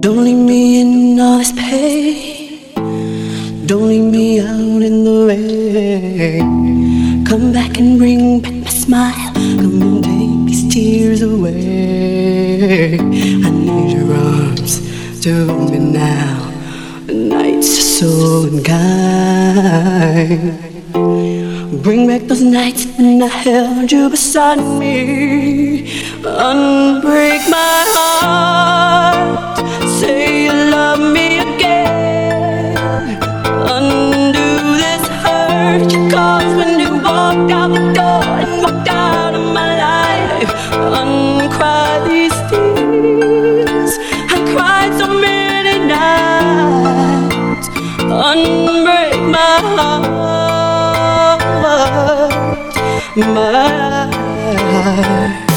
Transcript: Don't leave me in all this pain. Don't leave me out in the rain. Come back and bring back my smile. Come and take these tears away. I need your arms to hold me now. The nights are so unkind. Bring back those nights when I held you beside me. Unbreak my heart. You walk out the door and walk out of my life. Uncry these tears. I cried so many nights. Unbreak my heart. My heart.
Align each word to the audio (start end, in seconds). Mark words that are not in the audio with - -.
Don't 0.00 0.24
leave 0.24 0.38
me 0.38 0.80
in 0.80 1.20
all 1.20 1.36
this 1.36 1.52
pain. 1.52 2.72
Don't 3.66 3.88
leave 3.88 4.10
me 4.10 4.40
out 4.40 4.80
in 4.82 5.04
the 5.04 5.26
rain. 5.28 7.24
Come 7.26 7.52
back 7.52 7.76
and 7.78 7.98
bring 7.98 8.40
back 8.40 8.54
my 8.54 8.70
smile. 8.70 9.32
Come 9.34 9.82
and 9.82 10.02
take 10.02 10.46
these 10.46 10.72
tears 10.72 11.20
away. 11.20 12.94
I 12.98 13.50
need 13.50 13.92
your 13.92 14.14
arms 14.14 14.80
to 15.20 15.46
hold 15.46 15.70
me 15.70 15.78
now. 15.78 16.48
The 17.04 17.12
nights 17.12 17.78
are 17.78 17.88
so 17.98 18.10
unkind. 18.50 18.72
Bring 21.82 22.06
back 22.06 22.22
those 22.22 22.40
nights 22.40 22.86
when 22.96 23.22
I 23.22 23.26
held 23.26 23.92
you 23.92 24.08
beside 24.08 24.60
me. 24.80 25.84
Unbreak 26.24 27.50
my 27.50 27.84
heart. 27.94 28.79
You 37.40 37.46
walk 37.46 37.52
out 37.52 37.68
the 37.68 37.92
door 37.92 38.38
and 38.38 38.62
walk 38.62 38.88
out 38.88 39.34
of 39.34 39.42
my 39.54 39.76
life. 39.76 40.50
Uncry 40.74 42.08
these 42.08 42.36
tears. 42.50 43.98
I 44.28 44.38
cried 44.52 44.92
so 44.98 45.06
many 45.08 45.78
nights. 45.86 47.68
Unbreak 47.98 49.20
my 49.30 49.60
heart. 49.74 51.40
My 53.16 54.10
heart. 54.12 55.49